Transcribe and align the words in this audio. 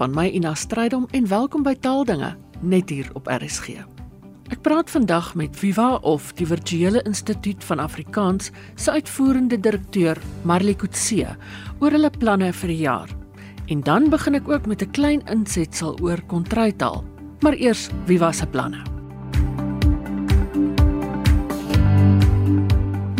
Van 0.00 0.14
my 0.16 0.30
Ina 0.32 0.54
Strydom 0.56 1.02
en 1.12 1.26
welkom 1.28 1.60
by 1.60 1.74
Taaldinge 1.76 2.30
net 2.64 2.88
hier 2.88 3.10
op 3.18 3.26
RSG. 3.28 3.82
Ek 4.48 4.62
praat 4.64 4.88
vandag 4.88 5.34
met 5.36 5.58
Viva 5.60 5.98
of 6.08 6.30
die 6.38 6.46
Virtuele 6.48 7.02
Instituut 7.04 7.60
van 7.68 7.82
Afrikaans 7.84 8.48
se 8.80 8.94
uitvoerende 8.96 9.58
direkteur 9.60 10.16
Marley 10.48 10.72
Kutse 10.80 11.34
oor 11.84 11.92
hulle 11.92 12.08
planne 12.16 12.48
vir 12.62 12.72
die 12.72 12.78
jaar. 12.80 13.12
En 13.68 13.84
dan 13.84 14.08
begin 14.08 14.40
ek 14.40 14.48
ook 14.48 14.66
met 14.66 14.80
'n 14.80 14.90
klein 14.96 15.20
insetsel 15.28 16.00
oor 16.00 16.22
kontrytaal. 16.32 17.04
Maar 17.44 17.60
eers 17.60 17.90
Viva 18.06 18.32
se 18.32 18.46
planne. 18.46 18.80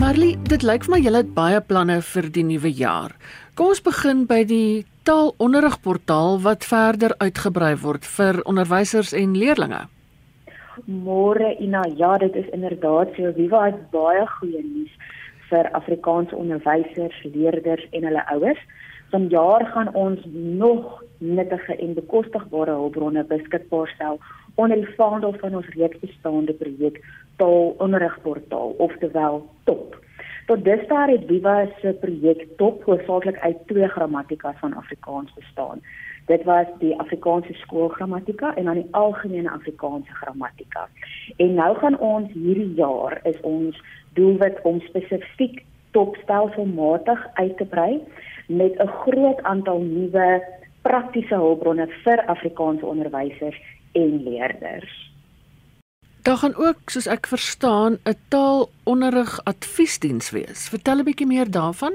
Marley, 0.00 0.38
dit 0.48 0.62
lyk 0.62 0.84
vir 0.84 0.90
my 0.90 0.98
jy 1.04 1.12
het 1.12 1.34
baie 1.34 1.60
planne 1.60 2.00
vir 2.02 2.30
die 2.30 2.44
nuwe 2.44 2.72
jaar. 2.72 3.12
Kom 3.54 3.66
ons 3.66 3.82
begin 3.82 4.24
by 4.26 4.44
die 4.44 4.86
taalonderrigportaal 5.02 6.40
wat 6.40 6.64
verder 6.64 7.14
uitgebrei 7.18 7.76
word 7.76 8.04
vir 8.16 8.40
onderwysers 8.44 9.12
en 9.12 9.36
leerders. 9.38 9.88
Môre 10.86 11.56
Ina, 11.60 11.84
ja, 11.96 12.16
dit 12.18 12.34
is 12.34 12.48
inderdaad 12.56 13.12
so. 13.16 13.32
Viva 13.36 13.64
het 13.68 13.80
baie 13.92 14.26
goeie 14.38 14.62
nuus 14.64 14.92
vir 15.50 15.68
Afrikaanse 15.76 16.36
onderwysers, 16.36 17.16
leerders 17.34 17.86
en 17.90 18.06
hulle 18.08 18.26
ouers. 18.34 18.60
Vanjaar 19.10 19.66
gaan 19.74 19.94
ons 19.94 20.20
nog 20.34 21.02
nuttige 21.18 21.76
en 21.76 21.94
bekostigbare 21.94 22.70
hulpbronne 22.70 23.24
beskikbaar 23.24 23.90
stel 23.94 24.20
onder 24.54 24.76
die 24.76 24.94
vaandel 24.96 25.34
van 25.40 25.56
ons 25.56 25.68
reeds 25.74 25.98
bestaande 26.00 26.52
projek 26.52 27.00
Taalonderrigportaal, 27.36 28.74
oftewel 28.78 29.42
TOP. 29.64 29.96
Tot 30.46 30.64
dusver 30.64 31.08
het 31.08 31.26
Viva 31.26 31.66
se 31.80 31.92
projek 32.00 32.46
top 32.56 32.82
hoofsaaklik 32.84 33.38
uit 33.38 33.66
twee 33.66 33.88
grammatika 33.88 34.54
van 34.60 34.74
Afrikaans 34.74 35.34
bestaan. 35.34 35.80
Dit 36.26 36.44
was 36.44 36.66
die 36.78 36.98
Afrikaanse 37.00 37.52
skoolgrammatika 37.52 38.54
en 38.54 38.64
dan 38.64 38.74
die 38.74 38.88
algemene 38.90 39.50
Afrikaanse 39.50 40.12
grammatika. 40.12 40.88
En 41.36 41.54
nou 41.54 41.76
gaan 41.76 41.98
ons 41.98 42.32
hierdie 42.32 42.74
jaar 42.74 43.20
is 43.22 43.40
ons 43.40 43.82
doelwit 44.14 44.60
om 44.62 44.80
spesifiek 44.80 45.64
topstelselmatig 45.90 47.26
uit 47.34 47.56
te 47.56 47.64
brei 47.64 48.00
met 48.46 48.78
'n 48.78 48.86
groot 48.86 49.42
aantal 49.42 49.78
nuwe 49.80 50.42
praktiese 50.82 51.34
hulpbronne 51.34 51.86
vir 51.86 52.24
Afrikaanse 52.26 52.86
onderwysers 52.86 53.60
en 53.92 54.22
leerders. 54.22 55.09
Daar 56.22 56.36
gaan 56.36 56.54
ook, 56.56 56.90
soos 56.92 57.06
ek 57.06 57.26
verstaan, 57.26 57.98
'n 58.04 58.16
taalonderrig 58.28 59.40
adviesdiens 59.44 60.30
wees. 60.30 60.68
Vertel 60.68 60.98
'n 60.98 61.04
bietjie 61.04 61.26
meer 61.26 61.50
daarvan. 61.50 61.92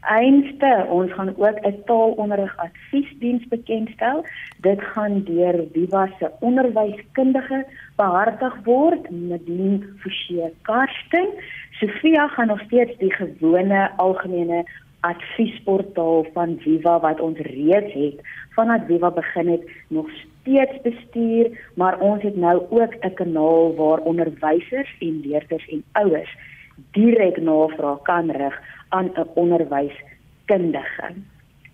Einste, 0.00 0.86
ons 0.88 1.12
gaan 1.12 1.36
ook 1.36 1.58
'n 1.60 1.82
taalonderrig 1.84 2.56
adviesdiens 2.56 3.48
bekendstel. 3.48 4.24
Dit 4.60 4.80
gaan 4.80 5.22
deur 5.24 5.64
Viva 5.72 6.08
se 6.18 6.30
onderwyskundige 6.40 7.66
behartig 7.96 8.54
word, 8.64 9.10
Nadine 9.10 9.78
Forsie 9.98 10.52
Karsten. 10.62 11.28
Sofia 11.70 12.28
gaan 12.28 12.46
nog 12.46 12.60
steeds 12.60 12.98
die 12.98 13.12
gewone 13.12 13.90
algemene 13.96 14.64
adviesportaal 15.00 16.26
van 16.32 16.56
Viva 16.58 17.00
wat 17.00 17.20
ons 17.20 17.38
reeds 17.38 17.92
het 17.92 18.20
vandat 18.54 18.86
Viva 18.86 19.10
begin 19.10 19.48
het 19.48 19.70
nog 19.88 20.08
steeds 20.10 20.80
bestuur, 20.82 21.70
maar 21.74 21.98
ons 22.00 22.22
het 22.22 22.36
nou 22.36 22.62
ook 22.70 22.94
'n 23.00 23.14
kanaal 23.14 23.74
waar 23.74 23.98
onderwysers 23.98 24.96
en 24.98 25.20
leerders 25.24 25.68
en 25.68 25.84
ouers 25.92 26.36
direk 26.90 27.36
navraag 27.40 28.02
kan 28.02 28.30
rig 28.30 28.60
aan 28.88 29.10
'n 29.14 29.26
onderwyskundige. 29.34 31.08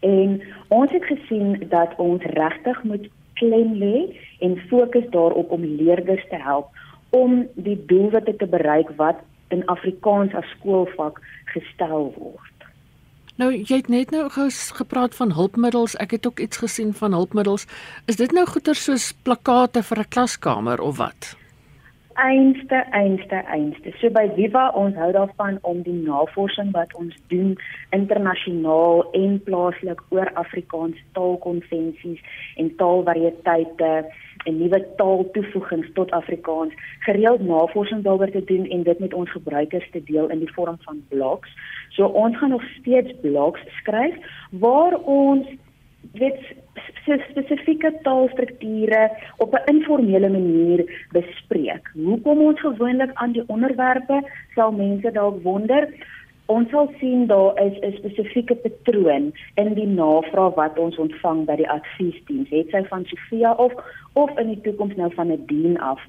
En 0.01 0.43
ons 0.69 0.91
het 0.91 1.05
gesien 1.05 1.67
dat 1.69 1.95
ons 1.97 2.23
regtig 2.23 2.83
moet 2.83 3.09
klem 3.33 3.75
lê 3.75 4.17
en 4.39 4.59
fokus 4.69 5.05
daarop 5.11 5.51
om 5.51 5.65
leerders 5.65 6.29
te 6.29 6.37
help 6.37 6.67
om 7.11 7.49
die 7.55 7.85
doelwitte 7.87 8.37
te 8.37 8.47
bereik 8.47 8.91
wat 8.97 9.17
in 9.49 9.67
Afrikaans 9.67 10.35
as 10.35 10.51
skoolvak 10.57 11.21
gestel 11.45 12.15
word. 12.19 12.54
Nou 13.37 13.49
jy 13.51 13.81
het 13.81 13.89
net 13.91 14.13
nou 14.15 14.29
gepraat 14.31 15.15
van 15.19 15.33
hulpmiddels. 15.35 15.97
Ek 15.99 16.11
het 16.15 16.27
ook 16.27 16.39
iets 16.39 16.61
gesien 16.63 16.93
van 16.95 17.13
hulpmiddels. 17.13 17.67
Is 18.07 18.17
dit 18.17 18.33
nou 18.33 18.47
goeder 18.47 18.79
soos 18.79 19.13
plakkate 19.27 19.83
vir 19.83 19.99
'n 19.99 20.09
klaskamer 20.09 20.81
of 20.81 20.97
wat? 20.97 21.35
Einste, 22.15 22.85
einste, 22.93 23.35
einste. 23.35 23.91
So 23.99 24.09
by 24.11 24.29
Viva 24.37 24.69
ons 24.79 24.95
hou 24.95 25.13
daarvan 25.13 25.59
om 25.63 25.83
die 25.83 25.97
navorsing 26.07 26.71
wat 26.71 26.95
ons 26.95 27.15
doen 27.27 27.57
internasionaal 27.91 29.11
en 29.13 29.41
plaaslik 29.43 29.99
oor 30.15 30.31
Afrikaans 30.35 31.01
taalkonvensies 31.13 32.21
en 32.57 32.71
taalvariëteite 32.77 33.91
en 34.45 34.59
nuwe 34.59 34.81
taaltoevoegings 34.97 35.93
tot 35.93 36.11
Afrikaans 36.11 36.73
gereeld 36.99 37.41
navorsing 37.41 38.03
daaroor 38.03 38.31
te 38.31 38.45
doen 38.45 38.67
en 38.67 38.83
dit 38.83 38.99
met 38.99 39.15
ons 39.15 39.31
gebruikers 39.31 39.91
te 39.91 40.03
deel 40.05 40.29
in 40.29 40.39
die 40.39 40.53
vorm 40.53 40.77
van 40.81 41.03
blogs. 41.09 41.51
So 41.89 42.07
ons 42.07 42.37
gaan 42.39 42.51
nog 42.51 42.65
steeds 42.79 43.13
blogs 43.21 43.61
skryf 43.81 44.15
waar 44.51 44.99
ons 44.99 45.47
weet 46.13 46.41
spesifieke 47.31 47.93
taalstrukture 48.03 49.11
op 49.37 49.55
'n 49.55 49.71
informele 49.75 50.29
manier 50.29 51.07
bespreek. 51.11 51.91
Hoe 51.95 52.21
kom 52.21 52.41
ons 52.41 52.61
gewoonlik 52.61 53.11
aan 53.13 53.33
die 53.33 53.45
onderwerpe? 53.47 54.31
Sal 54.55 54.73
mense 54.73 55.11
dalk 55.13 55.43
wonder. 55.43 55.89
Ons 56.53 56.69
sal 56.69 56.91
sien 57.01 57.27
daar 57.27 57.57
is 57.61 57.79
'n 57.81 57.97
spesifieke 57.97 58.55
patroon 58.55 59.33
in 59.55 59.75
die 59.75 59.87
navraag 59.87 60.55
wat 60.55 60.79
ons 60.79 60.97
ontvang 60.97 61.45
by 61.47 61.57
die 61.57 61.71
adviesdiens. 61.71 62.49
Het 62.51 62.69
sy 62.71 62.85
van 62.85 63.05
Sofia 63.05 63.53
of 63.53 63.73
of 64.13 64.39
in 64.39 64.47
die 64.47 64.61
toekoms 64.61 64.95
nou 64.97 65.15
van 65.15 65.33
'n 65.33 65.45
dien 65.47 65.81
af. 65.81 66.01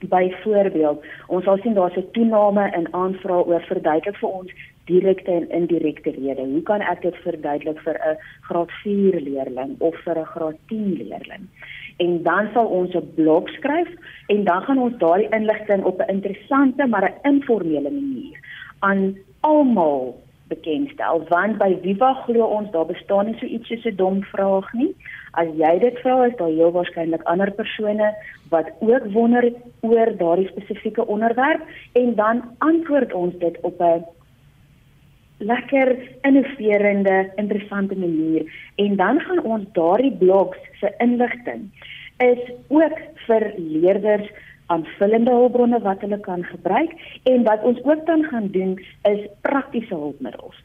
Byvoorbeeld, 0.00 1.04
ons 1.26 1.44
sal 1.44 1.56
sien 1.56 1.74
daar's 1.74 1.96
'n 1.96 2.10
toename 2.12 2.72
in 2.76 2.94
aanvrae 2.94 3.46
oor 3.46 3.60
verduidelik 3.60 4.16
vir 4.16 4.28
ons 4.28 4.52
direkte 4.84 5.30
en 5.30 5.50
indirekte 5.50 6.10
rede. 6.10 6.44
Hoe 6.44 6.62
kan 6.62 6.80
ek 6.80 7.02
dit 7.02 7.16
verduidelik 7.16 7.78
vir 7.80 7.94
'n 7.94 8.16
graad 8.40 8.70
4 8.70 9.20
leerling 9.20 9.76
of 9.78 9.94
vir 10.04 10.18
'n 10.18 10.24
graad 10.24 10.56
10 10.68 10.92
leerling? 10.96 11.48
En 11.96 12.22
dan 12.22 12.48
sal 12.52 12.66
ons 12.66 12.94
'n 12.94 13.12
blog 13.14 13.48
skryf 13.48 13.88
en 14.26 14.44
dan 14.44 14.62
gaan 14.62 14.78
ons 14.78 14.98
daardie 14.98 15.28
inligting 15.30 15.84
op 15.84 16.00
'n 16.00 16.10
interessante 16.10 16.86
maar 16.86 17.04
'n 17.04 17.28
informele 17.34 17.90
manier 17.90 18.38
aan 18.78 19.16
almal 19.46 20.14
bekendstel 20.50 21.24
want 21.30 21.58
by 21.58 21.72
Viva 21.82 22.12
glo 22.24 22.46
ons 22.58 22.70
daar 22.74 22.86
bestaan 22.90 23.30
nie 23.30 23.38
so 23.40 23.46
iets 23.46 23.68
soos 23.68 23.86
'n 23.90 23.96
dom 23.96 24.22
vraag 24.32 24.72
nie. 24.72 24.92
As 25.40 25.48
jy 25.62 25.78
dit 25.78 25.98
vra, 26.02 26.26
is 26.26 26.36
daar 26.36 26.54
heel 26.58 26.72
waarskynlik 26.72 27.24
ander 27.32 27.50
persone 27.50 28.14
wat 28.50 28.68
ook 28.80 29.04
wonder 29.12 29.44
oor 29.80 30.10
daardie 30.22 30.48
spesifieke 30.48 31.06
onderwerp 31.06 31.62
en 31.92 32.14
dan 32.14 32.42
antwoord 32.58 33.12
ons 33.12 33.34
dit 33.38 33.56
op 33.60 33.80
'n 33.80 34.04
lekker 35.38 35.88
innoverende, 36.22 37.30
interessante 37.36 37.96
manier 37.96 38.42
en 38.76 38.96
dan 38.96 39.20
gaan 39.20 39.42
ons 39.42 39.64
daardie 39.72 40.16
blogs 40.16 40.58
se 40.80 40.94
inligting 40.98 41.70
is 42.18 42.40
ook 42.68 42.98
vir 43.26 43.52
leerders 43.56 44.28
aanvullende 44.72 45.30
hulpbronne 45.30 45.80
wat 45.84 46.00
hulle 46.04 46.18
kan 46.20 46.44
gebruik 46.44 46.92
en 47.32 47.46
wat 47.46 47.62
ons 47.62 47.82
ook 47.84 48.06
dan 48.06 48.24
gaan 48.30 48.48
doen 48.54 48.74
is 49.10 49.22
praktiese 49.40 49.94
hulpmiddels. 49.94 50.58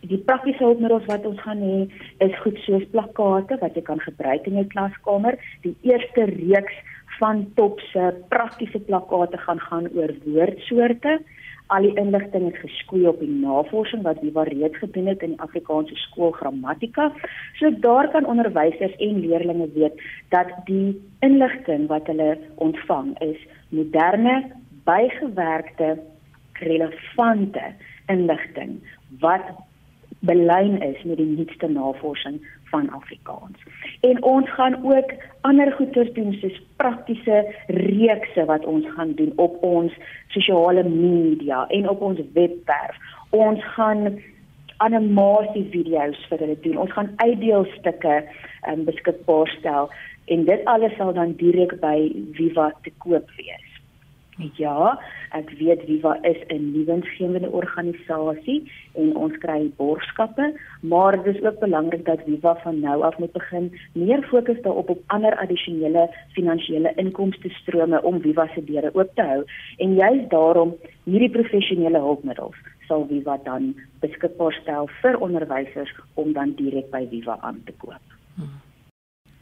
Die 0.00 0.20
praktiese 0.30 0.62
hulpmiddels 0.62 1.08
wat 1.10 1.26
ons 1.26 1.40
gaan 1.42 1.62
hê 1.64 1.78
is 2.24 2.36
goed 2.42 2.58
soos 2.66 2.86
plakkate 2.92 3.58
wat 3.62 3.74
jy 3.74 3.82
kan 3.82 4.00
gebruik 4.04 4.46
in 4.46 4.60
jou 4.60 4.66
klaskamer. 4.74 5.38
Die 5.66 5.74
eerste 5.82 6.28
reeks 6.30 6.76
van 7.18 7.46
top 7.58 7.80
se 7.90 8.12
praktiese 8.30 8.78
plakkate 8.86 9.40
gaan 9.42 9.60
gaan 9.70 9.90
oor 9.96 10.14
woordsoorte 10.24 11.18
al 11.68 11.84
die 11.84 11.94
inligting 12.00 12.46
het 12.48 12.60
geskoei 12.62 13.06
op 13.08 13.20
die 13.20 13.30
navorsing 13.30 14.02
wat 14.06 14.20
Viva 14.22 14.44
reeds 14.48 14.78
gedoen 14.80 15.10
het 15.12 15.22
in 15.22 15.34
die 15.34 15.44
Afrikaanse 15.44 15.96
skool 16.00 16.32
grammatika. 16.36 17.10
So 17.60 17.70
daar 17.84 18.10
kan 18.12 18.26
onderwysers 18.26 18.96
en 18.96 19.20
leerders 19.20 19.74
weet 19.74 20.02
dat 20.34 20.52
die 20.64 20.96
inligting 21.20 21.86
wat 21.92 22.06
hulle 22.06 22.38
ontvang 22.54 23.14
is 23.20 23.40
moderne, 23.68 24.52
bygewerkte, 24.88 25.98
relevante 26.58 27.72
inligting 28.06 28.78
wat 29.20 29.44
belyn 30.20 30.80
is 30.82 31.02
met 31.02 31.16
die 31.16 31.26
nuutste 31.26 31.68
navorsing 31.68 32.40
van 32.70 32.90
Afrikaans. 32.90 33.58
En 34.00 34.22
ons 34.22 34.50
gaan 34.50 34.76
ook 34.84 35.12
ander 35.40 35.72
goeders 35.72 36.12
doen 36.12 36.32
soos 36.32 36.62
praktiese 36.76 37.54
reekse 37.66 38.44
wat 38.44 38.64
ons 38.64 38.86
gaan 38.96 39.14
doen 39.14 39.32
op 39.36 39.62
ons 39.62 39.92
sosiale 40.28 40.84
media 40.84 41.66
en 41.66 41.88
op 41.88 42.00
ons 42.00 42.20
webwerf. 42.32 42.96
Ons 43.30 43.64
gaan 43.74 44.18
animasie 44.76 45.66
video's 45.70 46.20
vir 46.30 46.44
hulle 46.44 46.58
doen. 46.62 46.76
Ons 46.84 46.92
gaan 46.92 47.10
uitdeelstukke 47.16 48.20
um, 48.70 48.84
beskikbaar 48.84 49.50
stel 49.58 49.90
en 50.28 50.44
dit 50.44 50.64
alles 50.70 50.94
sal 50.96 51.14
dan 51.16 51.34
direk 51.40 51.78
by 51.80 51.96
Viva 52.36 52.70
te 52.82 52.92
koop 53.04 53.30
wees. 53.40 53.67
Ja, 54.38 54.94
ek 55.34 55.50
weet 55.58 55.82
Viva 55.86 56.14
is 56.22 56.38
'n 56.46 56.70
nuwensgewende 56.70 57.50
organisasie 57.50 58.70
en 58.94 59.16
ons 59.16 59.38
kry 59.38 59.70
borgskappe, 59.76 60.54
maar 60.80 61.22
dit 61.22 61.34
is 61.34 61.42
ook 61.42 61.58
belangrik 61.58 62.04
dat 62.04 62.22
Viva 62.26 62.54
van 62.62 62.80
nou 62.80 63.02
af 63.02 63.18
moet 63.18 63.32
begin 63.32 63.72
meer 63.92 64.22
fokus 64.22 64.62
daarop 64.62 64.90
op 64.90 65.02
ander 65.06 65.36
addisionele 65.36 66.08
finansiële 66.32 66.92
inkomste 66.96 67.48
strome 67.48 68.02
om 68.02 68.20
Viva 68.20 68.46
se 68.54 68.64
deure 68.64 68.94
oop 68.94 69.14
te 69.14 69.22
hou 69.22 69.44
en 69.76 69.94
juist 69.94 70.30
daarom 70.30 70.74
hierdie 71.04 71.30
professionele 71.30 71.98
hulpmiddels 71.98 72.56
sal 72.86 73.06
Viva 73.08 73.36
dan 73.44 73.74
beskikbaar 74.00 74.52
stel 74.62 74.88
vir 75.02 75.18
onderwysers 75.18 75.92
om 76.14 76.32
dan 76.32 76.54
direk 76.54 76.90
by 76.90 77.08
Viva 77.10 77.38
aan 77.40 77.62
te 77.64 77.72
koop. 77.78 78.02
Hmm. 78.34 78.60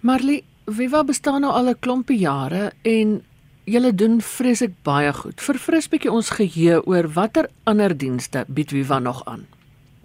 Marley, 0.00 0.42
Viva 0.64 1.04
bestaan 1.04 1.40
nou 1.40 1.52
al 1.52 1.68
'n 1.68 1.78
klompie 1.80 2.18
jare 2.18 2.72
en 2.82 3.22
julle 3.66 3.92
doen 3.94 4.20
vreeslik 4.22 4.74
baie 4.86 5.10
goed. 5.12 5.42
Verfris 5.42 5.88
bietjie 5.90 6.12
ons 6.14 6.30
geheue 6.38 6.78
oor 6.86 7.08
watter 7.18 7.48
ander 7.66 7.94
dienste 7.98 8.44
bied 8.48 8.70
Viva 8.70 8.98
nog 9.02 9.24
aan. 9.26 9.46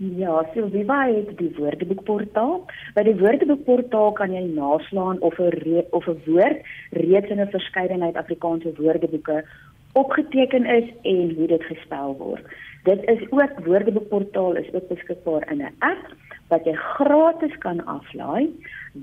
Ja, 0.01 0.39
so 0.55 0.65
Viva 0.73 1.03
het 1.05 1.35
die 1.37 1.51
Woordeboekportaal. 1.59 2.55
By 2.95 3.03
die 3.05 3.13
Woordeboekportaal 3.19 4.15
kan 4.17 4.33
jy 4.33 4.41
naslaan 4.55 5.19
of 5.21 5.37
'n 5.39 5.85
of 5.91 6.07
'n 6.07 6.17
woord 6.25 6.65
reeds 6.91 7.29
in 7.29 7.39
'n 7.39 7.53
verskeidenheid 7.53 8.15
Afrikaanse 8.15 8.73
woordeboeke 8.77 9.45
opgeteken 9.93 10.65
is 10.65 10.89
en 11.01 11.35
hoe 11.37 11.47
dit 11.47 11.63
gespel 11.63 12.15
word. 12.17 12.43
Dit 12.83 13.03
is 13.05 13.21
ook 13.29 13.65
Woordeboekportaal 13.65 14.55
is 14.55 14.73
ook 14.73 14.87
beskikbaar 14.87 15.51
in 15.51 15.61
'n 15.61 15.75
app 15.79 16.15
wat 16.47 16.65
jy 16.65 16.73
gratis 16.73 17.57
kan 17.57 17.85
aflaai 17.85 18.49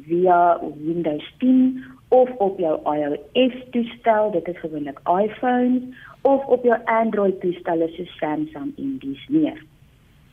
via 0.07 0.61
Windows 0.85 1.35
10 1.39 1.85
of 2.09 2.31
op 2.39 2.59
jou 2.59 2.97
iOS 2.97 3.65
toestel, 3.71 4.31
dit 4.31 4.49
is 4.49 4.59
gewoonlik 4.59 5.01
iPhones 5.05 5.83
of 6.21 6.47
op 6.47 6.65
jou 6.65 6.79
Android 6.85 7.41
toestelle 7.41 7.89
soos 7.89 8.17
Samsung 8.17 8.73
en 8.77 8.97
dis 8.99 9.27
meer. 9.29 9.65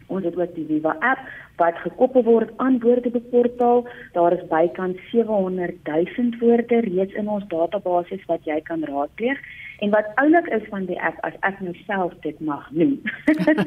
Ons 0.07 0.25
het 0.25 0.38
ook 0.38 0.54
die 0.56 0.66
Viva 0.69 0.96
app 1.00 1.22
wat 1.57 1.78
gekoppel 1.81 2.24
word 2.24 2.52
aan 2.63 2.80
Woordeboekportaal. 2.84 3.86
Daar 4.13 4.36
is 4.38 4.48
bykans 4.52 5.00
700 5.12 5.78
000 5.84 6.40
woorde 6.40 6.81
reeds 6.86 7.13
in 7.13 7.30
ons 7.30 7.48
database 7.48 8.19
wat 8.28 8.44
jy 8.46 8.60
kan 8.68 8.84
raadpleeg. 8.84 9.40
En 9.84 9.92
wat 9.92 10.12
oulik 10.22 10.48
is 10.56 10.63
van 10.69 10.86
die 10.88 11.00
app 11.02 11.18
as 11.28 11.36
ek 11.48 11.60
nou 11.63 11.74
self 11.84 12.13
dit 12.24 12.40
mag 12.40 12.68
noem. 12.72 13.00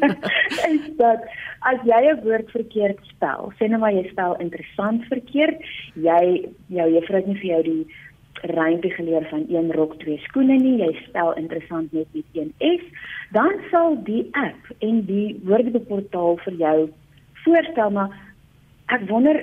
is 0.73 0.87
dat 1.00 1.26
as 1.69 1.81
jy 1.85 2.00
'n 2.12 2.23
woord 2.25 2.50
verkeerd 2.50 3.00
spel, 3.12 3.52
sê 3.58 3.69
nou 3.69 3.81
maar 3.81 3.93
jy 3.93 4.06
spel 4.08 4.37
interessant 4.41 5.05
verkeerd, 5.12 5.61
jy 5.94 6.49
jou 6.69 6.88
juffrou 6.94 7.20
het 7.20 7.26
nie 7.26 7.41
vir 7.43 7.50
jou 7.50 7.62
die 7.62 7.84
ruimte 8.43 8.90
geleer 8.90 9.26
van 9.31 9.44
een 9.49 9.73
rok 9.73 9.96
twee 10.02 10.19
skoene 10.26 10.56
nie, 10.61 10.76
jy 10.82 10.93
spel 11.06 11.35
interessant 11.40 11.93
net 11.93 12.06
met 12.12 12.25
een 12.32 12.52
S, 12.58 12.85
dan 13.37 13.61
sal 13.70 13.99
die 14.05 14.25
app 14.32 14.73
en 14.79 15.05
die 15.08 15.37
woordeboekportaal 15.49 16.40
vir 16.46 16.58
jou 16.62 16.79
voorstel 17.44 17.94
maar 17.96 18.17
ek 18.88 19.05
wonder 19.11 19.37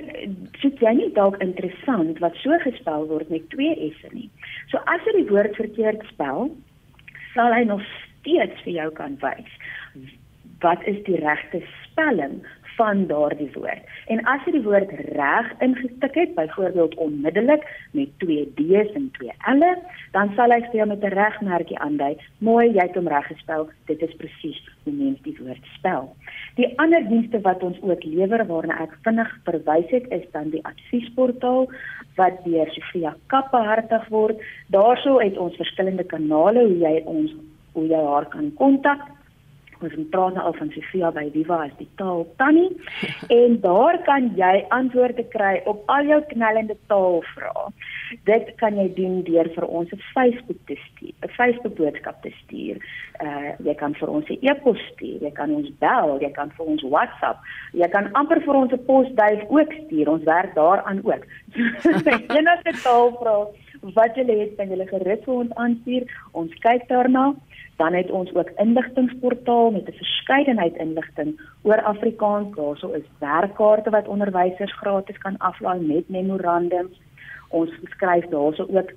sit 0.62 0.81
jy 0.81 0.94
nie 0.97 1.12
dalk 1.13 1.38
interessant 1.44 2.19
wat 2.24 2.38
so 2.42 2.57
gespel 2.63 3.06
word 3.12 3.30
met 3.30 3.45
twee 3.53 3.92
S'e 4.00 4.09
nie. 4.13 4.30
So 4.71 4.81
as 4.89 5.03
jy 5.06 5.19
die 5.21 5.30
woord 5.30 5.57
verkeerd 5.59 6.01
spel, 6.09 6.50
sal 7.36 7.53
hy 7.53 7.63
nog 7.69 7.83
steeds 7.94 8.62
vir 8.65 8.74
jou 8.80 8.91
kan 8.98 9.19
wys 9.21 9.59
wat 10.65 10.83
is 10.89 11.01
die 11.06 11.19
regte 11.21 11.62
spelling 11.85 12.41
van 12.75 13.06
daardie 13.07 13.50
woord. 13.53 13.83
En 14.12 14.21
as 14.31 14.44
jy 14.45 14.57
die 14.57 14.65
woord 14.65 14.91
reg 15.15 15.51
ingestik 15.63 16.17
het, 16.19 16.33
byvoorbeeld 16.35 16.95
onmiddellik 17.01 17.63
met 17.95 18.12
twee 18.23 18.45
D's 18.57 18.91
en 19.00 19.07
twee 19.15 19.31
L'e, 19.56 19.71
dan 20.15 20.33
sal 20.35 20.51
hy 20.51 20.59
vir 20.67 20.79
jou 20.81 20.88
met 20.91 21.03
'n 21.03 21.15
regmerkie 21.15 21.79
aandui, 21.79 22.15
mooi, 22.39 22.67
jy 22.73 22.88
het 22.88 22.95
hom 23.00 23.07
reg 23.07 23.27
gespel. 23.31 23.69
Dit 23.88 24.01
is 24.01 24.15
presies 24.19 24.59
hoe 24.83 24.94
mens 24.94 25.21
die 25.21 25.38
woord 25.39 25.65
spel. 25.77 26.15
Die 26.56 26.71
ander 26.79 27.03
dienste 27.07 27.41
wat 27.41 27.63
ons 27.63 27.81
ook 27.81 28.03
lewer 28.03 28.45
waarna 28.45 28.81
ek 28.83 28.97
vinnig 29.03 29.31
verwys 29.44 29.89
het, 29.89 30.12
is 30.12 30.25
dan 30.31 30.50
die 30.50 30.65
adviesportaal 30.65 31.67
wat 32.15 32.44
deur 32.44 32.69
Sofia 32.71 33.15
Kappe 33.27 33.57
hartig 33.57 34.07
word. 34.09 34.39
Daarso 34.67 35.19
het 35.19 35.38
ons 35.38 35.56
verskillende 35.56 36.03
kanale 36.03 36.59
hoe 36.67 36.79
jy 36.79 37.01
ons 37.06 37.31
hoe 37.73 37.88
jy 37.88 38.03
haar 38.06 38.25
kan 38.25 38.53
kontak 38.56 39.14
ons 39.83 40.10
praat 40.12 40.36
nou 40.36 40.44
al 40.48 40.56
van 40.60 40.72
Sofia 40.74 41.12
by 41.16 41.25
Viva 41.33 41.57
as 41.66 41.74
die 41.80 41.89
taal 42.00 42.25
tannie 42.39 42.72
en 43.39 43.57
daar 43.63 43.98
kan 44.07 44.31
jy 44.39 44.66
antwoorde 44.75 45.25
kry 45.33 45.62
op 45.72 45.83
al 45.92 46.07
jou 46.10 46.22
knellende 46.31 46.77
taalvrae. 46.92 47.66
Dit 48.30 48.51
kan 48.62 48.77
jy 48.80 48.88
doen 48.98 49.24
deur 49.27 49.50
vir 49.56 49.66
ons 49.66 49.92
'n 49.92 50.01
Facebook 50.13 50.62
te 50.68 50.77
stuur, 50.86 51.13
'n 51.24 51.36
Facebook 51.38 51.75
boodskap 51.75 52.22
te 52.22 52.31
stuur. 52.44 52.77
Uh 53.25 53.51
jy 53.68 53.75
kan 53.75 53.94
vir 53.95 54.10
ons 54.10 54.30
'n 54.30 54.39
e-pos 54.42 54.80
stuur, 54.94 55.19
jy 55.22 55.31
kan 55.31 55.51
ons 55.51 55.69
bel, 55.80 56.18
jy 56.22 56.31
kan 56.31 56.51
vir 56.57 56.66
ons 56.66 56.83
WhatsApp, 56.83 57.39
jy 57.74 57.88
kan 57.89 58.10
amper 58.13 58.42
vir 58.42 58.56
ons 58.56 58.72
'n 58.72 58.86
posduif 58.86 59.42
ook 59.50 59.72
stuur. 59.86 60.10
Ons 60.10 60.24
werk 60.24 60.56
daaraan 60.56 61.01
ook. 61.04 61.24
Enige 62.38 62.72
taalvrae 62.83 63.64
wat 63.94 64.16
jy 64.18 64.26
het, 64.26 64.56
kan 64.58 64.72
jy 64.72 64.88
gerus 64.90 65.24
vir 65.26 65.36
ons 65.36 65.56
aanstuur. 65.62 66.08
Ons 66.34 66.54
kyk 66.66 66.88
daarna. 66.90 67.34
Dan 67.78 67.94
het 67.94 68.12
ons 68.12 68.32
ook 68.34 68.50
inligtingsportaal 68.64 69.72
met 69.72 69.88
'n 69.90 70.00
verskeidenheid 70.00 70.76
inligting 70.76 71.36
oor 71.64 71.82
Afrikaans. 71.82 72.56
Daarso 72.56 72.92
is 72.92 73.04
werkkaarte 73.20 73.90
wat 73.90 74.08
onderwysers 74.08 74.78
gratis 74.78 75.18
kan 75.18 75.38
aflaai 75.38 75.80
met 75.80 76.10
memorandums. 76.10 76.96
Ons 77.50 77.70
skryf 77.84 78.26
daarso 78.26 78.66
ook 78.70 78.92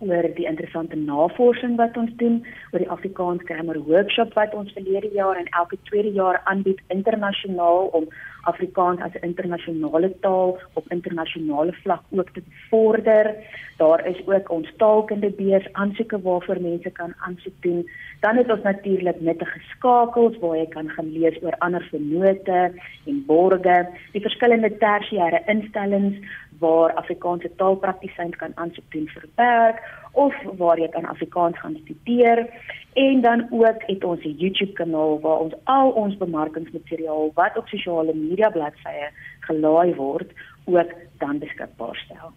oor 0.00 0.26
die 0.36 0.46
interessante 0.48 0.96
navorsing 0.96 1.76
wat 1.76 1.96
ons 1.96 2.12
doen 2.16 2.40
oor 2.72 2.78
die 2.78 2.90
Afrikaans 2.90 3.44
grammar 3.44 3.78
workshop 3.84 4.32
wat 4.38 4.54
ons 4.54 4.72
verlede 4.72 5.10
jaar 5.12 5.36
en 5.36 5.50
elke 5.60 5.76
tweede 5.90 6.12
jaar 6.16 6.40
aanbied 6.44 6.80
internasionaal 6.88 7.90
om 7.92 8.08
Afrikaans 8.42 9.00
as 9.00 9.12
'n 9.14 9.24
internasionale 9.24 10.10
taal 10.20 10.58
op 10.72 10.84
internasionale 10.88 11.72
vlak 11.72 12.02
ook 12.10 12.30
te 12.30 12.42
bevorder. 12.48 13.34
Daar 13.76 14.06
is 14.06 14.26
ook 14.26 14.50
ons 14.50 14.72
taalkunde 14.76 15.30
beurs 15.30 15.72
aansoeke 15.72 16.20
waarvoor 16.20 16.60
mense 16.60 16.90
kan 16.90 17.14
aansoek 17.18 17.56
doen. 17.60 17.90
Dan 18.20 18.36
het 18.36 18.50
ons 18.50 18.62
natuurlik 18.62 19.20
nuttige 19.20 19.60
skakels 19.70 20.38
waar 20.38 20.56
jy 20.56 20.68
kan 20.68 20.88
gaan 20.88 21.12
lees 21.12 21.42
oor 21.42 21.56
ander 21.58 21.88
vennote 21.90 22.72
en 23.06 23.24
borge, 23.26 23.88
die 24.12 24.20
verskillende 24.20 24.76
tersiêre 24.76 25.42
instellings 25.46 26.16
waar 26.58 26.92
Afrikaanse 26.92 27.50
taalpraktisyns 27.56 28.36
kan 28.36 28.52
aansoek 28.54 28.84
doen 28.92 29.08
vir 29.08 29.24
werk 29.34 29.78
of 30.12 30.34
waar 30.58 30.78
jy 30.78 30.88
kan 30.88 31.04
Afrikaans 31.04 31.58
gaan 31.58 31.76
studeer 31.84 32.46
en 32.92 33.20
dan 33.20 33.46
ook 33.50 33.82
het 33.86 34.04
ons 34.04 34.24
'n 34.24 34.36
YouTube 34.38 34.72
kanaal 34.72 35.20
waar 35.20 35.38
ons 35.38 35.54
al 35.64 35.90
ons 35.90 36.16
bemarkingsmateriaal 36.16 37.30
wat 37.34 37.56
op 37.56 37.68
sosiale 37.68 38.14
media 38.14 38.50
bladsye 38.50 39.10
gelaai 39.40 39.94
word 39.94 40.30
ook 40.64 40.90
dan 41.18 41.38
beskikbaar 41.38 41.96
stel. 41.96 42.32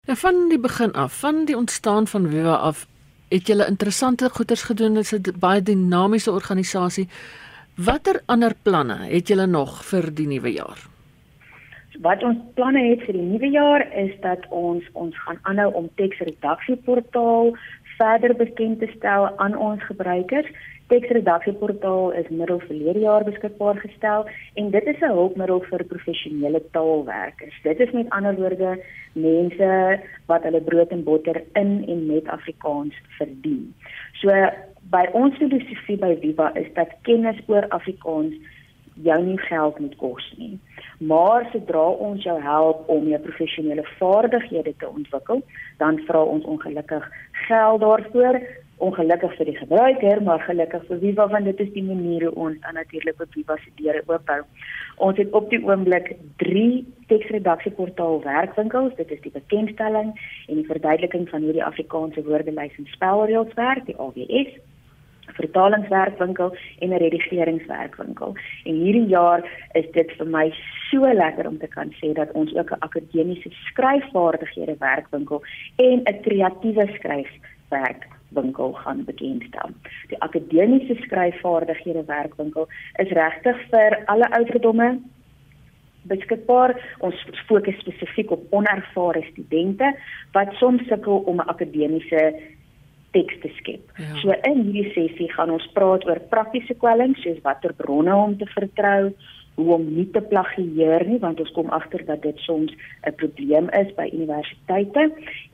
Ja 0.00 0.14
van 0.14 0.48
die 0.48 0.58
begin 0.58 0.92
af, 0.92 1.18
van 1.18 1.44
die 1.44 1.56
ontstaan 1.56 2.06
van 2.06 2.28
Viva 2.28 2.54
af, 2.54 2.86
het 3.28 3.46
jy 3.46 3.64
interessante 3.66 4.30
goeders 4.30 4.62
gedoen. 4.62 4.94
Dit 4.94 5.12
is 5.12 5.12
'n 5.12 5.38
baie 5.38 5.62
dinamiese 5.62 6.32
organisasie. 6.32 7.08
Watter 7.74 8.22
ander 8.26 8.54
planne 8.62 8.96
het 9.06 9.28
julle 9.28 9.46
nog 9.46 9.84
vir 9.84 10.14
die 10.14 10.26
nuwe 10.26 10.52
jaar? 10.52 10.97
Wat 12.00 12.22
ons 12.22 12.38
planne 12.54 12.82
het 12.92 13.00
vir 13.06 13.16
die 13.16 13.26
nuwe 13.26 13.48
jaar 13.50 13.82
is 13.98 14.12
dat 14.22 14.44
ons 14.54 14.84
ons 14.92 15.16
gaan 15.24 15.38
aanhou 15.50 15.72
om 15.80 15.88
teksredaksieportaal 15.98 17.54
verder 17.98 18.34
bekend 18.38 18.78
te 18.78 18.86
stel 18.92 19.26
aan 19.42 19.56
ons 19.58 19.82
gebruikers. 19.82 20.46
Teksredaksieportaal 20.92 22.12
is 22.20 22.28
middel 22.30 22.60
verlede 22.68 23.02
jaar 23.02 23.26
beskikbaar 23.26 23.80
gestel 23.82 24.28
en 24.54 24.70
dit 24.70 24.86
is 24.92 25.00
'n 25.00 25.16
hulpmiddel 25.18 25.60
vir 25.70 25.84
professionele 25.84 26.62
taalwerkers. 26.70 27.56
Dit 27.62 27.80
is 27.80 27.90
met 27.90 28.10
ander 28.10 28.36
woorde 28.36 28.78
mense 29.12 30.00
wat 30.26 30.42
hulle 30.42 30.60
brood 30.60 30.90
en 30.90 31.04
botter 31.04 31.42
in 31.52 31.84
en 31.88 32.06
met 32.06 32.28
Afrikaans 32.28 32.94
verdien. 33.18 33.74
So 34.12 34.30
by 34.90 35.04
ons 35.12 35.36
filosofie 35.36 35.98
by 35.98 36.14
Viva 36.20 36.54
is 36.54 36.70
dat 36.74 36.94
kennis 37.02 37.42
oor 37.46 37.68
Afrikaans 37.68 38.34
jou 39.02 39.18
nie 39.24 39.38
geld 39.38 39.78
moet 39.78 39.96
kos 39.96 40.34
nie. 40.36 40.58
Maar 40.98 41.48
sodra 41.52 41.84
ons 42.06 42.22
jou 42.22 42.36
help 42.42 42.88
om 42.90 43.08
jou 43.08 43.20
professionele 43.22 43.84
vaardighede 43.98 44.74
te 44.78 44.88
ontwikkel, 44.88 45.42
dan 45.78 46.00
vra 46.08 46.22
ons 46.22 46.44
ongelukkig 46.44 47.10
geld 47.46 47.80
daarvoor. 47.80 48.40
Ongelukkig 48.78 49.32
vir 49.36 49.48
die 49.48 49.56
gebruiker, 49.58 50.20
maar 50.22 50.42
gelukkig 50.46 50.84
vir 50.86 50.98
Viva 51.02 51.26
want 51.30 51.48
dit 51.50 51.60
is 51.64 51.72
die 51.74 51.82
manier 51.82 52.28
hoe 52.28 52.34
ons 52.44 52.60
dan 52.62 52.78
natuurlik 52.78 53.20
op 53.20 53.32
Viva 53.34 53.56
se 53.58 53.72
deure 53.74 54.02
oop 54.06 54.30
hou. 54.30 54.42
Ons 55.08 55.18
het 55.18 55.34
op 55.34 55.50
die 55.50 55.58
oomblik 55.66 56.12
3 56.42 56.86
teksredaksieportaal 57.10 58.22
werkwinkels. 58.22 58.94
Dit 58.94 59.10
is 59.10 59.20
die 59.26 59.34
bekendstelling 59.34 60.14
en 60.46 60.62
die 60.62 60.66
verduideliking 60.70 61.26
van 61.30 61.42
hoe 61.42 61.56
die 61.58 61.64
Afrikaanse 61.64 62.22
woordelys 62.22 62.78
en 62.78 62.86
spelreëls 62.94 63.54
werk, 63.58 63.86
die 63.86 63.98
AWS 63.98 64.54
vertalingswerkwinkel 65.40 66.56
en 66.78 66.88
'n 66.90 67.02
redigeringswerkwinkel. 67.04 68.36
En 68.64 68.74
hierdie 68.74 69.06
jaar 69.06 69.40
is 69.72 69.88
dit 69.92 70.12
vir 70.18 70.26
my 70.26 70.46
so 70.90 71.12
lekker 71.22 71.46
om 71.46 71.58
te 71.58 71.68
kan 71.76 71.92
sê 72.00 72.12
dat 72.12 72.32
ons 72.32 72.54
ook 72.54 72.70
'n 72.70 72.84
akademiese 72.88 73.50
skryfvaardighede 73.50 74.76
werkwinkel 74.78 75.42
en 75.76 76.02
'n 76.04 76.20
kreatiewe 76.26 76.86
skryfwerk 76.98 78.06
werkwinkel 78.28 78.72
gaan 78.72 79.04
bekendstel. 79.04 79.70
Die 80.08 80.20
akademiese 80.20 80.94
skryfvaardighede 80.94 82.04
werkwinkel 82.04 82.68
is 82.96 83.10
regtig 83.10 83.56
vir 83.70 84.02
alle 84.06 84.30
ouderdomme 84.30 84.98
beskikbaar. 86.02 86.76
Ons 86.98 87.24
fokus 87.46 87.78
spesifiek 87.78 88.30
op 88.30 88.46
onervare 88.50 89.22
studente 89.30 89.96
wat 90.32 90.52
soms 90.52 90.86
sukkel 90.88 91.22
om 91.26 91.36
'n 91.36 91.48
akademiese 91.48 92.34
teks 93.16 93.40
te 93.42 93.50
skep. 93.56 93.92
Ja. 93.96 94.14
So 94.22 94.34
in 94.50 94.62
hierdie 94.68 94.92
sessie 94.92 95.30
gaan 95.32 95.50
ons 95.50 95.66
praat 95.72 96.04
oor 96.08 96.20
praktiese 96.30 96.74
kwelling 96.74 97.16
soos 97.22 97.40
watter 97.42 97.74
bronne 97.74 98.14
om 98.14 98.36
te 98.38 98.46
vertrou, 98.54 99.12
hoe 99.58 99.74
om 99.74 99.86
nie 99.90 100.06
te 100.14 100.20
plagieer 100.30 101.02
nie 101.08 101.18
want 101.22 101.40
ons 101.42 101.50
kom 101.56 101.70
agter 101.74 102.04
dat 102.06 102.22
dit 102.22 102.38
soms 102.46 102.72
'n 103.06 103.14
probleem 103.22 103.66
is 103.80 103.90
by 103.96 104.06
universiteite 104.12 105.10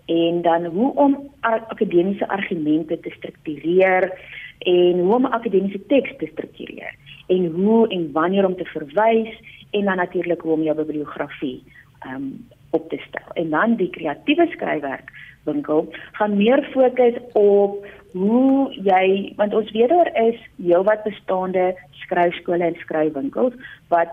en 0.07 0.43
dan 0.43 0.65
hoe 0.65 0.91
om 0.95 1.17
akademiese 1.41 2.29
argumente 2.29 3.01
te 3.01 3.11
struktureer 3.17 4.13
en 4.59 5.01
hoe 5.01 5.15
om 5.15 5.27
akademiese 5.27 5.87
teks 5.87 6.17
te 6.19 6.29
struktureer 6.33 6.95
en 7.27 7.47
hoe 7.47 7.89
en 7.89 8.13
wanneer 8.13 8.47
om 8.47 8.57
te 8.57 8.65
verwys 8.65 9.33
en 9.71 9.85
dan 9.85 9.97
natuurlik 9.97 10.41
hoe 10.41 10.53
om 10.53 10.63
jou 10.63 10.77
bibliografie 10.77 11.63
um, 12.07 12.47
op 12.75 12.89
te 12.91 12.99
stel. 13.09 13.29
En 13.41 13.51
dan 13.51 13.77
die 13.81 13.91
kreatiewe 13.91 14.47
skryfwerk 14.57 15.13
winkel 15.45 15.89
gaan 16.13 16.37
meer 16.37 16.63
fokus 16.73 17.15
op 17.33 17.87
hoe 18.13 18.75
jy 18.87 19.33
want 19.37 19.55
ons 19.55 19.71
weet 19.75 19.91
daar 19.93 20.11
is 20.23 20.39
heelwat 20.63 21.03
bestaande 21.05 21.73
skryfskole 22.05 22.65
en 22.65 22.79
skryfwinkels 22.85 23.57
wat 23.93 24.13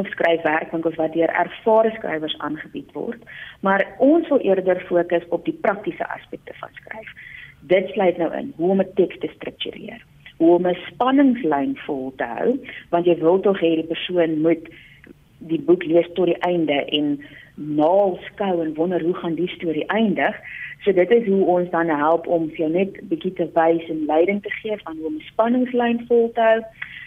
of 0.00 0.08
skryfwerkwinkels 0.14 0.98
wat 0.98 1.14
deur 1.14 1.32
ervare 1.42 1.92
skrywers 1.96 2.36
aangebied 2.38 2.92
word 2.98 3.22
maar 3.66 3.86
ons 3.98 4.28
wil 4.28 4.42
eerder 4.46 4.82
fokus 4.88 5.26
op 5.36 5.44
die 5.48 5.56
praktiese 5.66 6.06
aspekte 6.18 6.56
van 6.62 6.74
skryf 6.82 7.14
dit 7.72 7.92
sluit 7.94 8.18
nou 8.18 8.30
in 8.36 8.52
hoe 8.56 8.70
om 8.76 8.82
'n 8.82 8.94
teks 9.00 9.18
te 9.22 9.30
struktureer 9.36 10.04
hoe 10.38 10.54
om 10.56 10.66
'n 10.66 10.82
spanningslyn 10.90 11.76
vol 11.86 12.12
te 12.16 12.28
hou 12.36 12.58
want 12.90 13.06
jy 13.06 13.16
wil 13.18 13.40
tog 13.40 13.60
hê 13.60 13.74
die 13.80 13.92
persoon 13.94 14.40
moet 14.40 14.66
die 15.38 15.60
boek 15.60 15.84
lees 15.84 16.08
tot 16.14 16.26
die 16.26 16.42
einde 16.44 16.84
en 16.98 17.20
naal 17.60 18.18
skou 18.30 18.62
en 18.64 18.74
wonder 18.74 19.02
hoe 19.02 19.14
gaan 19.14 19.34
die 19.34 19.48
storie 19.48 19.86
eindig. 19.86 20.36
So 20.84 20.92
dit 20.92 21.10
is 21.10 21.26
hoe 21.26 21.44
ons 21.44 21.70
dan 21.70 21.88
help 21.92 22.26
om 22.26 22.48
vir 22.48 22.64
jou 22.64 22.70
net 22.72 23.00
bietjie 23.08 23.32
te 23.36 23.46
wys 23.54 23.88
en 23.92 24.06
leiding 24.08 24.40
te 24.42 24.52
gee 24.60 24.78
van 24.84 24.96
hoe 24.96 25.06
om 25.06 25.18
'n 25.18 25.28
spanningslyn 25.32 26.06
vol 26.08 26.30
te 26.32 26.40
hou, 26.40 26.60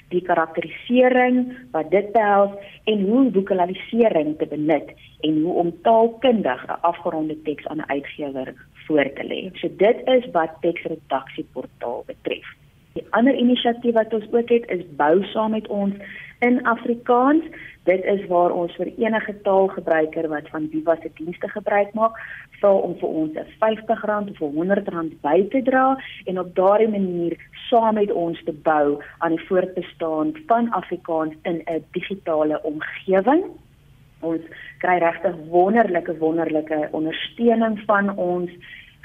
die 0.10 0.22
karakterisering 0.22 1.58
wat 1.72 1.90
dit 1.92 2.12
behels 2.14 2.54
en 2.84 3.02
hoe 3.10 3.32
vokalisering 3.32 4.38
te 4.38 4.46
benut 4.46 4.94
en 5.22 5.42
hoe 5.42 5.54
om 5.54 5.74
taalkundig 5.82 6.66
'n 6.68 6.82
afgeronde 6.82 7.42
teks 7.42 7.68
aan 7.68 7.82
'n 7.82 7.90
uitgewer 7.90 8.54
voor 8.86 9.10
te 9.14 9.24
lê. 9.24 9.42
So 9.60 9.68
dit 9.78 9.98
is 10.06 10.32
wat 10.32 10.52
teksredaksieportaal 10.62 12.04
betref. 12.06 12.48
Die 12.94 13.06
ander 13.10 13.34
inisiatief 13.34 13.96
wat 13.98 14.14
ons 14.14 14.26
ook 14.32 14.50
het 14.54 14.66
is 14.70 14.84
bou 14.98 15.24
saam 15.32 15.52
met 15.52 15.68
ons 15.68 15.94
in 16.46 16.60
Afrikaans. 16.70 17.46
Dit 17.90 18.04
is 18.06 18.22
waar 18.30 18.54
ons 18.54 18.76
vir 18.80 18.92
enige 19.02 19.34
taalgebruiker 19.48 20.28
wat 20.32 20.50
van 20.54 20.68
Viva 20.72 20.96
se 21.02 21.10
dienste 21.18 21.50
gebruik 21.52 21.94
maak, 21.98 22.20
vra 22.60 22.72
om 22.88 22.94
vir 23.00 23.10
ons 23.22 23.34
'n 23.34 23.48
R50 23.60 24.30
of 24.32 24.54
R100 24.54 25.18
by 25.26 25.40
te 25.56 25.62
dra 25.70 25.98
en 26.26 26.40
op 26.40 26.56
daardie 26.56 26.88
manier 26.88 27.36
saam 27.70 27.96
met 27.96 28.12
ons 28.12 28.44
te 28.44 28.54
bou 28.54 29.02
aan 29.18 29.36
die 29.36 29.46
voortbestaan 29.48 30.34
van 30.48 30.72
Afrikaans 30.72 31.34
in 31.44 31.64
'n 31.66 31.84
digitale 31.92 32.62
omgewing. 32.64 33.44
Ons 34.22 34.42
kry 34.78 34.98
regtig 34.98 35.36
wonderlike 35.50 36.18
wonderlike 36.18 36.88
ondersteuning 36.92 37.80
van 37.86 38.18
ons 38.18 38.52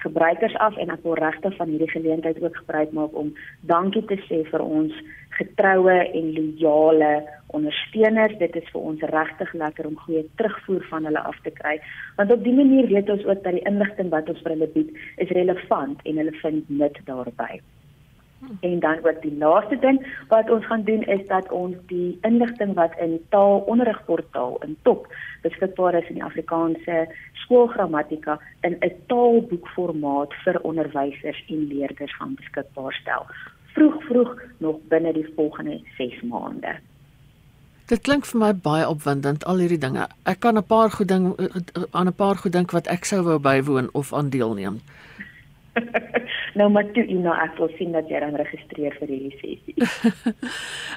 gebruikers 0.03 0.57
af 0.63 0.77
en 0.77 0.91
ek 0.95 1.03
wil 1.07 1.17
regtig 1.19 1.57
van 1.57 1.71
hierdie 1.73 1.91
geleentheid 1.91 2.43
ook 2.43 2.57
gebruik 2.63 2.93
maak 2.93 3.17
om 3.17 3.33
dankie 3.71 4.05
te 4.11 4.19
sê 4.27 4.43
vir 4.51 4.63
ons 4.65 4.95
getroue 5.39 5.97
en 6.19 6.31
loyale 6.37 7.13
ondersteuners. 7.57 8.37
Dit 8.43 8.57
is 8.61 8.69
vir 8.75 8.87
ons 8.91 9.07
regtig 9.15 9.55
lekker 9.63 9.89
om 9.91 9.99
goeie 10.05 10.25
terugvoer 10.41 10.85
van 10.91 11.09
hulle 11.09 11.25
af 11.31 11.39
te 11.47 11.55
kry. 11.61 11.79
Want 12.21 12.35
op 12.35 12.45
dié 12.45 12.55
manier 12.55 12.91
weet 12.93 13.11
ons 13.15 13.27
ook 13.27 13.43
dat 13.43 13.59
die 13.59 13.67
inligting 13.71 14.13
wat 14.15 14.31
ons 14.31 14.45
vir 14.45 14.57
hulle 14.57 14.71
bied 14.77 14.95
is 15.25 15.35
relevant 15.41 16.03
en 16.05 16.23
hulle 16.23 16.39
vind 16.43 16.71
nut 16.83 17.03
daarbey. 17.11 17.63
En 18.61 18.81
dan 18.81 19.01
wat 19.03 19.23
die 19.23 19.37
laaste 19.37 19.79
ding 19.79 19.99
wat 20.29 20.51
ons 20.51 20.67
gaan 20.67 20.83
doen 20.83 21.03
is 21.03 21.27
dat 21.27 21.51
ons 21.53 21.77
die 21.87 22.19
inligting 22.23 22.75
wat 22.75 22.95
in 23.03 23.19
taalonderrigportaal 23.29 24.59
in 24.67 24.77
top 24.83 25.09
beskikbaar 25.43 25.95
is 25.95 26.09
in 26.09 26.21
die 26.21 26.25
Afrikaanse 26.25 27.07
skoolgrammatika 27.33 28.39
in 28.61 28.77
'n 28.81 28.95
taalboekformaat 29.07 30.35
vir 30.45 30.61
onderwysers 30.61 31.45
en 31.49 31.67
leerders 31.67 32.17
gaan 32.17 32.35
beskikbaar 32.35 32.93
stel. 32.93 33.27
Vroeg 33.75 34.03
vroeg 34.05 34.43
nog 34.59 34.77
binne 34.89 35.13
die 35.13 35.33
volgende 35.37 35.81
6 35.97 36.23
maande. 36.23 36.79
Dit 37.87 38.01
klink 38.01 38.27
vir 38.27 38.41
my 38.41 38.55
baie 38.55 38.89
opwindend 38.89 39.45
al 39.45 39.59
hierdie 39.59 39.79
dinge. 39.79 40.07
Ek 40.23 40.41
kan 40.41 40.57
'n 40.57 40.67
paar 40.67 40.91
goed 40.91 41.09
ding 41.09 41.35
aan 41.91 42.07
'n 42.07 42.15
paar 42.15 42.37
goed 42.37 42.53
dink 42.53 42.71
wat 42.71 42.87
ek 42.87 43.05
sou 43.05 43.23
wou 43.23 43.39
bywoon 43.39 43.89
of 43.93 44.13
aan 44.13 44.31
deelneem. 44.31 44.81
nou 46.59 46.69
maar 46.75 46.87
toe 46.95 47.05
nou 47.09 47.35
ek 47.47 47.53
wil 47.59 47.71
sien 47.79 47.91
dat 47.97 48.07
jy 48.11 48.19
dan 48.25 48.37
registreer 48.39 48.95
vir 49.01 49.09
hierdie 49.15 49.37
sessie. 49.41 49.77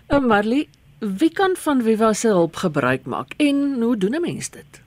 uh, 0.10 0.20
Marley, 0.32 0.64
wie 1.00 1.32
kan 1.34 1.56
van 1.58 1.82
Viva 1.82 2.14
se 2.14 2.28
hulp 2.30 2.56
gebruik 2.62 3.06
maak 3.06 3.34
en 3.38 3.82
hoe 3.82 3.98
doen 3.98 4.16
'n 4.16 4.22
mens 4.22 4.50
dit? 4.50 4.82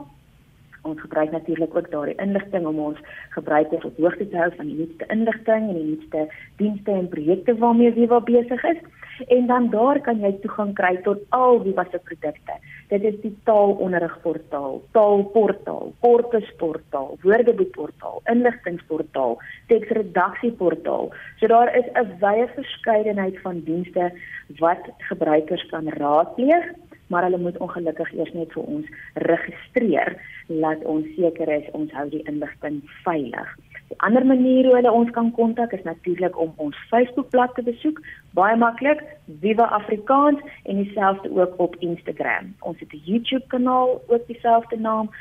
Ons 0.82 1.02
gebruik 1.02 1.32
natuurlik 1.32 1.76
ook 1.76 1.92
daardie 1.92 2.18
inligting 2.18 2.66
om 2.66 2.80
ons 2.80 2.98
gebruikers 3.30 3.84
op 3.86 3.98
hoogte 3.98 4.28
te 4.30 4.38
hou 4.38 4.50
van 4.56 4.66
die 4.66 4.78
nuutste 4.80 5.06
inligting 5.14 5.70
en 5.70 5.78
die 5.78 5.90
nuutste 5.92 6.26
dienste 6.58 6.92
en 6.92 7.10
projekte 7.10 7.56
waarmee 7.58 7.94
Viva 7.94 8.20
besig 8.20 8.64
is 8.64 8.82
en 9.28 9.48
dan 9.48 9.70
daar 9.70 10.00
kan 10.02 10.20
jy 10.20 10.32
toegang 10.42 10.74
kry 10.74 10.96
tot 11.06 11.22
al 11.38 11.60
die 11.62 11.74
wasse 11.78 12.00
produkte. 12.08 12.58
Dit 12.90 13.04
is 13.06 13.18
die 13.22 13.34
taalonderrigportaal, 13.46 14.82
taalportaal, 14.98 15.94
korpusportaal, 16.02 17.18
woordeboekportaal, 17.22 18.22
inligtingportaal, 18.34 19.38
teksredaksieportaal. 19.68 21.12
So 21.40 21.48
daar 21.48 21.76
is 21.78 21.86
'n 21.94 22.18
wye 22.20 22.48
verskeidenheid 22.56 23.40
van 23.42 23.62
dienste 23.70 24.12
wat 24.58 24.90
gebruikers 24.98 25.66
kan 25.70 25.90
raadpleeg 25.90 26.74
maar 27.12 27.28
hulle 27.28 27.38
moet 27.38 27.58
ongelukkig 27.66 28.14
eers 28.16 28.32
net 28.34 28.54
vir 28.56 28.64
ons 28.76 28.88
registreer 29.28 30.16
laat 30.64 30.84
ons 30.94 31.08
seker 31.16 31.52
is 31.52 31.68
ons 31.78 31.92
hou 31.96 32.08
die 32.12 32.24
inligting 32.32 32.80
veilig. 33.06 33.52
Die 33.92 34.00
ander 34.08 34.24
manier 34.26 34.68
hoe 34.68 34.78
hulle 34.78 34.92
ons 34.96 35.12
kan 35.16 35.32
kontak 35.36 35.74
is 35.76 35.84
natuurlik 35.84 36.38
om 36.40 36.54
ons 36.66 36.78
Facebookblad 36.92 37.56
te 37.58 37.64
besoek. 37.68 38.00
Baie 38.38 38.56
maklik, 38.56 39.02
Viva 39.44 39.68
Afrikaans 39.80 40.40
en 40.64 40.84
dieselfde 40.84 41.32
ook 41.36 41.60
op 41.60 41.76
Instagram. 41.84 42.54
Ons 42.60 42.80
het 42.80 42.94
'n 42.94 43.04
YouTube 43.06 43.48
kanaal 43.48 44.02
ook 44.08 44.28
dieselfde 44.28 44.80
naam, 44.80 45.12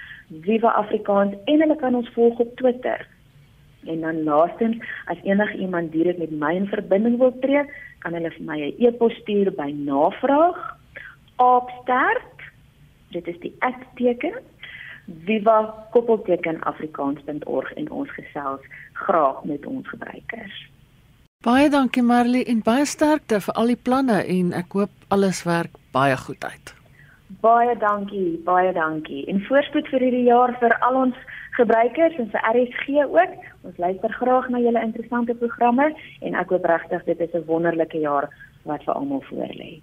Viva 0.46 0.70
Afrikaans 0.82 1.34
en 1.44 1.60
hulle 1.60 1.76
kan 1.76 1.94
ons 1.94 2.12
volg 2.14 2.38
op 2.38 2.56
Twitter. 2.56 3.06
En 3.86 4.00
dan 4.00 4.22
laastens, 4.22 4.76
as 5.06 5.22
enige 5.22 5.56
iemand 5.56 5.92
direk 5.92 6.18
met 6.18 6.30
my 6.30 6.54
in 6.54 6.66
verbinding 6.66 7.18
wil 7.18 7.38
tree, 7.40 7.64
kan 7.98 8.12
hulle 8.12 8.30
vir 8.30 8.44
my 8.44 8.58
'n 8.60 8.74
e-pos 8.78 9.14
stuur 9.14 9.52
by 9.52 9.70
navraag 9.76 10.79
aapsterk 11.40 12.52
dit 13.10 13.26
is 13.26 13.38
die 13.40 13.56
@teken 13.94 14.34
viva-afrikaans.org 15.26 17.72
en 17.72 17.90
ons 17.90 18.10
gesels 18.10 18.60
graag 18.92 19.44
met 19.44 19.66
ons 19.66 19.88
gebruikers. 19.88 20.70
Baie 21.44 21.68
dankie 21.68 22.02
Marley 22.02 22.44
en 22.44 22.62
baie 22.62 22.84
sterkte 22.84 23.40
vir 23.40 23.54
al 23.54 23.66
die 23.66 23.82
planne 23.88 24.26
en 24.26 24.52
ek 24.52 24.72
hoop 24.76 24.90
alles 25.08 25.42
werk 25.48 25.70
baie 25.92 26.16
goed 26.16 26.44
uit. 26.44 26.74
Baie 27.40 27.76
dankie, 27.78 28.40
baie 28.44 28.72
dankie. 28.72 29.26
En 29.26 29.44
voorspoed 29.48 29.88
vir 29.88 30.00
hierdie 30.00 30.28
jaar 30.28 30.58
vir 30.60 30.78
al 30.78 30.94
ons 30.94 31.14
gebruikers 31.56 32.18
en 32.18 32.30
vir 32.30 32.40
RSG 32.52 32.88
ook. 33.06 33.32
Ons 33.62 33.76
luister 33.76 34.12
graag 34.12 34.48
na 34.48 34.58
julle 34.58 34.82
interessante 34.82 35.34
programme 35.34 35.94
en 36.20 36.34
ek 36.34 36.48
hoop 36.52 36.64
regtig 36.64 37.04
dit 37.04 37.20
is 37.20 37.34
'n 37.34 37.46
wonderlike 37.46 37.98
jaar 37.98 38.28
wat 38.62 38.84
vir 38.84 38.94
almal 38.94 39.24
voorlê. 39.30 39.80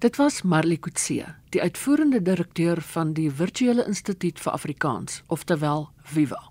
Dit 0.00 0.16
was 0.16 0.42
Marley 0.42 0.76
Kutse, 0.76 1.34
die 1.48 1.60
uitvoerende 1.60 2.22
direkteur 2.22 2.80
van 2.80 3.12
die 3.12 3.30
Virtuele 3.30 3.84
Instituut 3.84 4.40
vir 4.40 4.52
Afrikaans, 4.52 5.22
oftewel 5.26 5.88
Viva. 6.08 6.50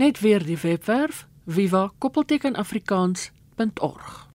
Net 0.00 0.20
weer 0.24 0.40
die 0.40 0.56
webwerf 0.56 1.28
viva-afrikaans.org. 1.44 4.28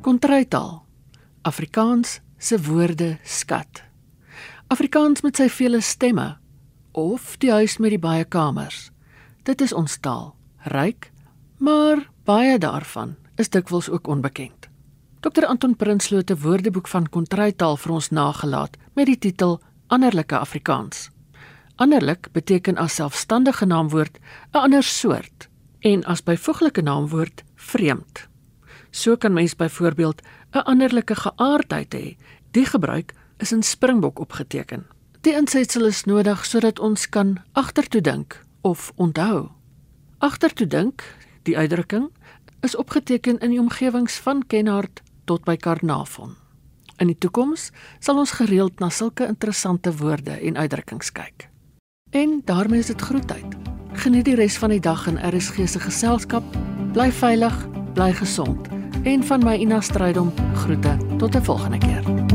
Kontrytaal. 0.00 0.86
Afrikaans 1.42 2.20
se 2.36 2.62
woorde 2.62 3.18
skat. 3.24 3.82
Afrikaans 4.68 5.20
met 5.26 5.36
sy 5.36 5.48
vele 5.50 5.80
stemme 5.80 6.38
of 6.92 7.36
die 7.42 7.50
huis 7.50 7.78
met 7.82 7.90
die 7.90 7.98
baie 7.98 8.24
kamers. 8.24 8.92
Dit 9.42 9.60
is 9.60 9.72
ons 9.72 9.98
taal, 9.98 10.37
ryk, 10.62 11.10
maar 11.58 12.10
baie 12.24 12.58
daarvan 12.58 13.16
is 13.36 13.48
dikwels 13.48 13.88
ook 13.88 14.06
onbekend. 14.06 14.68
Dr 15.20 15.44
Anton 15.44 15.76
Prinsloo 15.76 16.18
het 16.18 16.30
'n 16.30 16.40
woordeboek 16.42 16.88
van 16.88 17.08
kontrytaal 17.08 17.76
vir 17.76 17.92
ons 17.92 18.10
nagelaat 18.10 18.76
met 18.94 19.06
die 19.06 19.18
titel 19.18 19.60
Anderlike 19.86 20.38
Afrikaans. 20.38 21.10
Anderlik 21.76 22.28
beteken 22.32 22.76
as 22.76 22.94
selfstandige 22.94 23.66
naamwoord 23.66 24.18
'n 24.52 24.56
ander 24.56 24.82
soort 24.82 25.48
en 25.80 26.04
as 26.04 26.22
byvoeglike 26.22 26.82
naamwoord 26.82 27.44
vreemd. 27.54 28.28
So 28.90 29.16
kan 29.16 29.32
mens 29.32 29.56
byvoorbeeld 29.56 30.22
'n 30.52 30.58
anderlike 30.58 31.14
geaardheid 31.14 31.94
hê. 31.94 32.16
Die 32.50 32.64
gebruik 32.64 33.14
is 33.36 33.52
in 33.52 33.62
Springbok 33.62 34.18
opgeteken. 34.18 34.86
Die 35.20 35.34
insetsel 35.34 35.84
is 35.84 36.04
nodig 36.04 36.44
sodat 36.46 36.78
ons 36.78 37.08
kan 37.08 37.42
agtertoe 37.52 38.00
dink 38.00 38.44
of 38.60 38.92
onthou. 38.94 39.57
Agtertoe 40.18 40.66
dink, 40.66 41.04
die 41.46 41.54
uitdrukking 41.58 42.08
is 42.60 42.74
opgeteken 42.76 43.38
in 43.38 43.52
die 43.54 43.60
omgewings 43.60 44.16
van 44.18 44.42
Kenhardt 44.46 45.02
tot 45.30 45.44
by 45.46 45.54
Karnavon. 45.56 46.34
In 46.98 47.06
die 47.06 47.18
toekoms 47.18 47.68
sal 48.02 48.18
ons 48.18 48.34
gereeld 48.40 48.82
na 48.82 48.90
sulke 48.90 49.28
interessante 49.30 49.92
woorde 50.00 50.34
en 50.34 50.58
uitdrukkings 50.58 51.12
kyk. 51.14 51.46
En 52.10 52.40
daarmee 52.44 52.82
is 52.82 52.90
dit 52.90 53.00
groetheid. 53.00 53.54
Geniet 53.92 54.26
die 54.26 54.34
res 54.34 54.58
van 54.58 54.74
die 54.74 54.82
dag 54.82 55.06
in 55.06 55.20
RSG 55.22 55.68
se 55.70 55.80
geselskap. 55.86 56.56
Bly 56.96 57.12
veilig, 57.12 57.54
bly 57.94 58.10
gesond. 58.18 58.66
En 59.06 59.22
van 59.22 59.46
my 59.46 59.54
Ina 59.54 59.80
Strydom 59.80 60.34
groete 60.64 60.96
tot 61.18 61.36
'n 61.36 61.44
volgende 61.44 61.78
keer. 61.78 62.27